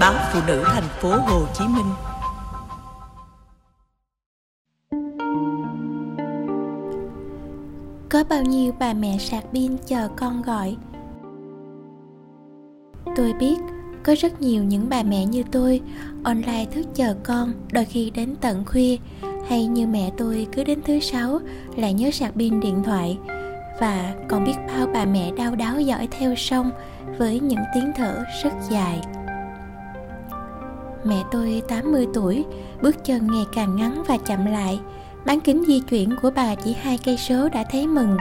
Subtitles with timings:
[0.00, 1.86] báo phụ nữ thành phố Hồ Chí Minh.
[8.08, 10.76] Có bao nhiêu bà mẹ sạc pin chờ con gọi?
[13.16, 13.58] Tôi biết
[14.02, 15.80] có rất nhiều những bà mẹ như tôi
[16.24, 18.96] online thức chờ con đôi khi đến tận khuya.
[19.48, 21.38] Hay như mẹ tôi cứ đến thứ sáu
[21.76, 23.18] lại nhớ sạc pin điện thoại.
[23.80, 26.70] Và còn biết bao bà mẹ đau đáu dõi theo sông
[27.18, 29.00] với những tiếng thở rất dài
[31.08, 32.44] mẹ tôi 80 tuổi,
[32.82, 34.80] bước chân ngày càng ngắn và chậm lại.
[35.26, 38.16] Bán kính di chuyển của bà chỉ hai cây số đã thấy mừng.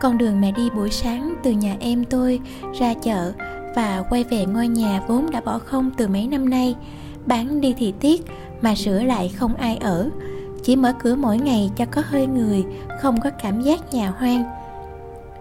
[0.00, 2.40] Con đường mẹ đi buổi sáng từ nhà em tôi
[2.78, 3.32] ra chợ
[3.76, 6.74] và quay về ngôi nhà vốn đã bỏ không từ mấy năm nay.
[7.26, 8.24] Bán đi thì tiếc,
[8.60, 10.10] mà sửa lại không ai ở.
[10.62, 12.64] Chỉ mở cửa mỗi ngày cho có hơi người,
[13.00, 14.44] không có cảm giác nhà hoang.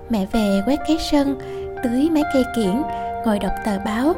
[0.09, 1.40] Mẹ về quét cái sân,
[1.84, 2.82] tưới mấy cây kiển,
[3.26, 4.13] ngồi đọc tờ báo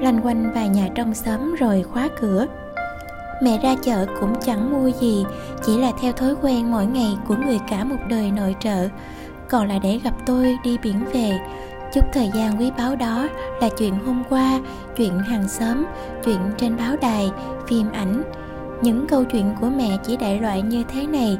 [0.00, 2.46] lanh quanh vài nhà trong xóm rồi khóa cửa.
[3.42, 5.24] Mẹ ra chợ cũng chẳng mua gì,
[5.66, 8.88] chỉ là theo thói quen mỗi ngày của người cả một đời nội trợ.
[9.48, 11.38] Còn là để gặp tôi đi biển về.
[11.92, 13.28] Chút thời gian quý báu đó
[13.60, 14.60] là chuyện hôm qua,
[14.96, 15.84] chuyện hàng xóm,
[16.24, 17.30] chuyện trên báo đài,
[17.68, 18.22] phim ảnh.
[18.82, 21.38] Những câu chuyện của mẹ chỉ đại loại như thế này.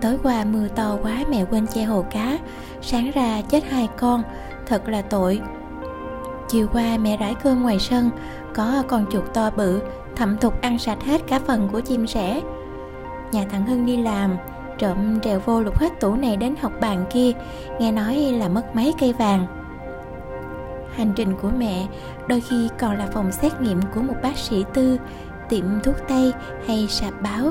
[0.00, 2.38] Tối qua mưa to quá mẹ quên che hồ cá,
[2.82, 4.22] sáng ra chết hai con,
[4.66, 5.40] thật là tội
[6.48, 8.10] chiều qua mẹ rải cơm ngoài sân,
[8.54, 9.80] có con chuột to bự,
[10.16, 12.40] thẩm thục ăn sạch hết cả phần của chim sẻ.
[13.32, 14.36] Nhà thằng hưng đi làm,
[14.78, 17.32] trộm trèo vô lục hết tủ này đến học bàn kia,
[17.80, 19.46] nghe nói là mất mấy cây vàng.
[20.96, 21.86] Hành trình của mẹ
[22.28, 24.98] đôi khi còn là phòng xét nghiệm của một bác sĩ tư,
[25.48, 26.32] tiệm thuốc tây
[26.66, 27.50] hay sạp báo.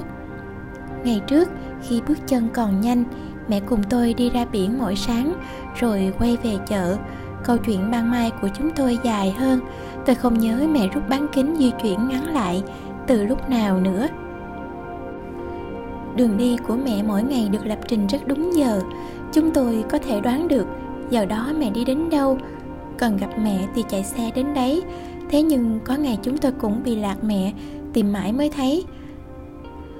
[1.03, 1.49] Ngày trước,
[1.87, 3.03] khi bước chân còn nhanh,
[3.47, 5.33] mẹ cùng tôi đi ra biển mỗi sáng,
[5.79, 6.97] rồi quay về chợ
[7.43, 9.59] câu chuyện ban mai của chúng tôi dài hơn.
[10.05, 12.63] Tôi không nhớ mẹ rút bán kính di chuyển ngắn lại
[13.07, 14.07] từ lúc nào nữa.
[16.15, 18.81] Đường đi của mẹ mỗi ngày được lập trình rất đúng giờ.
[19.33, 20.67] Chúng tôi có thể đoán được
[21.09, 22.37] giờ đó mẹ đi đến đâu.
[22.97, 24.81] Cần gặp mẹ thì chạy xe đến đấy.
[25.29, 27.53] Thế nhưng có ngày chúng tôi cũng bị lạc mẹ,
[27.93, 28.85] tìm mãi mới thấy.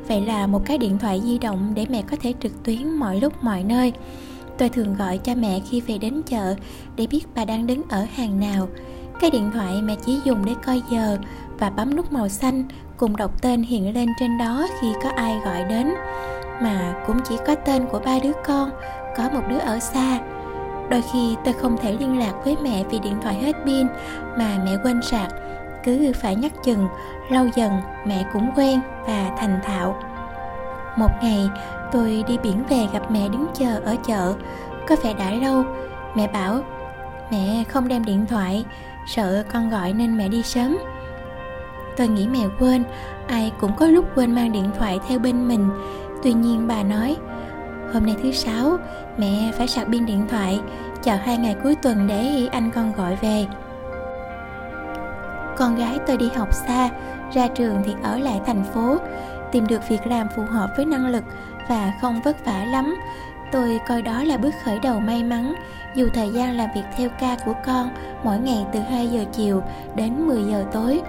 [0.07, 3.19] Vậy là một cái điện thoại di động để mẹ có thể trực tuyến mọi
[3.19, 3.93] lúc, mọi nơi
[4.57, 6.55] tôi thường gọi cho mẹ khi về đến chợ
[6.95, 8.67] để biết bà đang đứng ở hàng nào.
[9.19, 11.17] Cái điện thoại mẹ chỉ dùng để coi giờ
[11.59, 12.63] và bấm nút màu xanh
[12.97, 15.89] cùng đọc tên hiện lên trên đó khi có ai gọi đến.
[16.61, 18.69] Mà cũng chỉ có tên của ba đứa con,
[19.17, 20.19] có một đứa ở xa.
[20.89, 23.87] Đôi khi tôi không thể liên lạc với mẹ vì điện thoại hết pin
[24.37, 25.29] mà mẹ quên sạc.
[25.83, 26.87] Cứ phải nhắc chừng,
[27.29, 27.71] lâu dần
[28.05, 30.01] mẹ cũng quen và thành thạo
[30.97, 31.49] một ngày,
[31.91, 34.33] tôi đi biển về gặp mẹ đứng chờ ở chợ.
[34.87, 35.63] Có vẻ đã lâu.
[36.15, 36.59] Mẹ bảo,
[37.31, 38.65] mẹ không đem điện thoại,
[39.07, 40.77] sợ con gọi nên mẹ đi sớm.
[41.97, 42.83] Tôi nghĩ mẹ quên,
[43.27, 45.69] ai cũng có lúc quên mang điện thoại theo bên mình.
[46.23, 47.17] Tuy nhiên bà nói,
[47.93, 48.77] hôm nay thứ sáu,
[49.17, 50.59] mẹ phải sạc pin điện thoại,
[51.03, 53.45] chờ hai ngày cuối tuần để anh con gọi về.
[55.57, 56.89] Con gái tôi đi học xa,
[57.33, 58.97] ra trường thì ở lại thành phố
[59.51, 61.23] tìm được việc làm phù hợp với năng lực
[61.69, 62.95] và không vất vả lắm.
[63.51, 65.53] Tôi coi đó là bước khởi đầu may mắn.
[65.95, 67.89] Dù thời gian làm việc theo ca của con,
[68.23, 69.61] mỗi ngày từ 2 giờ chiều
[69.95, 71.01] đến 10 giờ tối.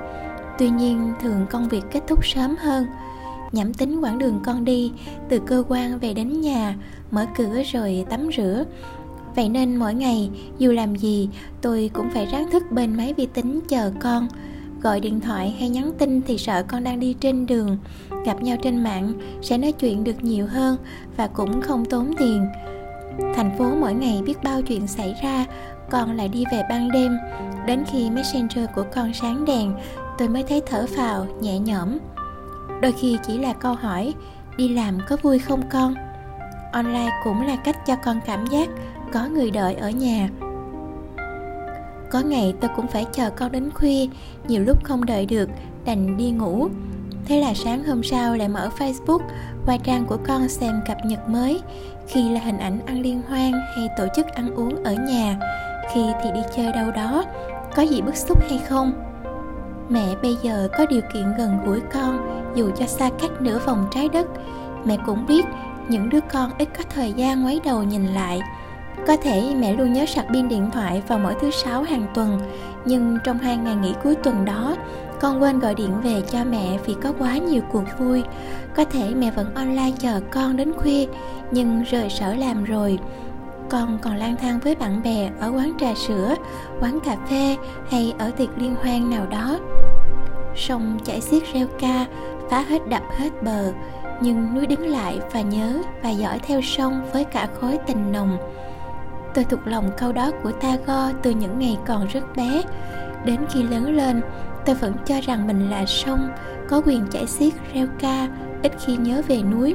[0.59, 2.87] Tuy nhiên, thường công việc kết thúc sớm hơn.
[3.53, 4.93] Nhẩm tính quãng đường con đi,
[5.29, 6.75] từ cơ quan về đến nhà,
[7.11, 8.65] mở cửa rồi tắm rửa.
[9.35, 11.29] Vậy nên mỗi ngày, dù làm gì,
[11.61, 14.29] tôi cũng phải ráng thức bên máy vi tính chờ con
[14.83, 17.79] gọi điện thoại hay nhắn tin thì sợ con đang đi trên đường,
[18.25, 19.13] gặp nhau trên mạng,
[19.43, 20.77] sẽ nói chuyện được nhiều hơn
[21.17, 22.47] và cũng không tốn tiền.
[23.35, 25.45] Thành phố mỗi ngày biết bao chuyện xảy ra,
[25.91, 27.19] con lại đi về ban đêm.
[27.67, 29.75] Đến khi messenger của con sáng đèn,
[30.19, 31.99] tôi mới thấy thở phào, nhẹ nhõm.
[32.83, 34.15] Đôi khi chỉ là câu hỏi,
[34.57, 35.95] đi làm có vui không con?
[36.73, 38.69] Online cũng là cách cho con cảm giác
[39.13, 40.29] có người đợi ở nhà
[42.11, 44.07] có ngày tôi cũng phải chờ con đến khuya,
[44.49, 45.49] nhiều lúc không đợi được,
[45.85, 46.69] đành đi ngủ.
[47.25, 49.21] Thế là sáng hôm sau lại mở facebook,
[49.67, 51.61] qua trang của con xem cập nhật mới.
[52.07, 55.39] Khi là hình ảnh ăn liên hoan hay tổ chức ăn uống ở nhà,
[55.95, 57.25] khi thì đi chơi đâu đó,
[57.77, 58.93] có gì bức xúc hay không?
[59.89, 63.87] Mẹ bây giờ có điều kiện gần gũi con, dù cho xa cách nửa vòng
[63.91, 64.27] trái đất.
[64.85, 65.45] Mẹ cũng biết
[65.89, 68.41] những đứa con ít có thời gian ngoái đầu nhìn lại
[69.07, 72.41] có thể mẹ luôn nhớ sạc pin điện thoại vào mỗi thứ sáu hàng tuần,
[72.85, 74.77] nhưng trong hai ngày nghỉ cuối tuần đó,
[75.21, 78.23] con quên gọi điện về cho mẹ vì có quá nhiều cuộc vui.
[78.77, 81.07] Có thể mẹ vẫn online chờ con đến khuya,
[81.51, 82.99] nhưng rời sở làm rồi.
[83.71, 86.35] Con còn lang thang với bạn bè ở quán trà sữa,
[86.81, 87.57] quán cà phê
[87.91, 89.59] hay ở tiệc liên hoan nào đó.
[90.57, 92.07] Sông chảy xiết reo ca,
[92.51, 93.73] phá hết đập hết bờ,
[94.21, 95.73] nhưng núi đứng lại và nhớ
[96.03, 98.39] và dõi theo sông với cả khối tình nồng
[99.35, 102.63] tôi thuộc lòng câu đó của Tagore từ những ngày còn rất bé.
[103.25, 104.21] Đến khi lớn lên,
[104.67, 106.29] tôi vẫn cho rằng mình là sông,
[106.69, 108.29] có quyền chảy xiết, reo ca,
[108.63, 109.75] ít khi nhớ về núi.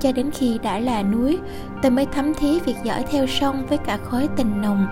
[0.00, 1.38] Cho đến khi đã là núi,
[1.82, 4.86] tôi mới thấm thí việc dõi theo sông với cả khối tình nồng.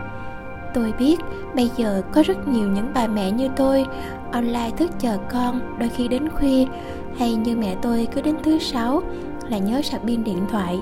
[0.74, 1.20] Tôi biết
[1.54, 3.86] bây giờ có rất nhiều những bà mẹ như tôi
[4.32, 6.64] online thức chờ con, đôi khi đến khuya,
[7.18, 9.02] hay như mẹ tôi cứ đến thứ sáu
[9.48, 10.80] là nhớ sạc pin điện thoại.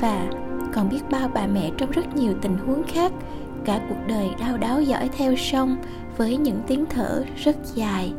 [0.00, 0.26] Và
[0.74, 3.12] còn biết bao bà mẹ trong rất nhiều tình huống khác.
[3.64, 5.76] Cả cuộc đời đau đáu dõi theo sông
[6.16, 8.12] với những tiếng thở rất dài.